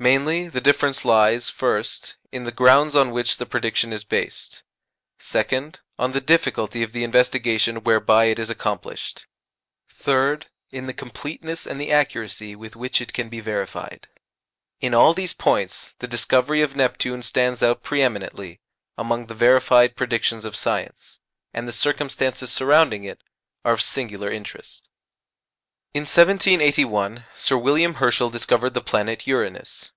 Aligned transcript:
Mainly, 0.00 0.46
the 0.46 0.60
difference 0.60 1.04
lies, 1.04 1.50
first, 1.50 2.14
in 2.30 2.44
the 2.44 2.52
grounds 2.52 2.94
on 2.94 3.10
which 3.10 3.36
the 3.38 3.44
prediction 3.46 3.92
is 3.92 4.04
based; 4.04 4.62
second, 5.18 5.80
on 5.98 6.12
the 6.12 6.20
difficulty 6.20 6.84
of 6.84 6.92
the 6.92 7.02
investigation 7.02 7.82
whereby 7.82 8.26
it 8.26 8.38
is 8.38 8.48
accomplished; 8.48 9.26
third, 9.92 10.46
in 10.70 10.86
the 10.86 10.94
completeness 10.94 11.66
and 11.66 11.80
the 11.80 11.90
accuracy 11.90 12.54
with 12.54 12.76
which 12.76 13.00
it 13.00 13.12
can 13.12 13.28
be 13.28 13.40
verified. 13.40 14.06
In 14.80 14.94
all 14.94 15.14
these 15.14 15.34
points, 15.34 15.94
the 15.98 16.06
discovery 16.06 16.62
of 16.62 16.76
Neptune 16.76 17.24
stands 17.24 17.60
out 17.60 17.82
pre 17.82 18.00
eminently 18.00 18.60
among 18.96 19.26
the 19.26 19.34
verified 19.34 19.96
predictions 19.96 20.44
of 20.44 20.54
science, 20.54 21.18
and 21.52 21.66
the 21.66 21.72
circumstances 21.72 22.52
surrounding 22.52 23.02
it 23.02 23.20
are 23.64 23.72
of 23.72 23.82
singular 23.82 24.30
interest. 24.30 24.84
In 25.94 26.02
1781, 26.02 27.24
Sir 27.34 27.56
William 27.56 27.94
Herschel 27.94 28.28
discovered 28.28 28.74
the 28.74 28.82
planet 28.82 29.26
Uranus. 29.26 29.90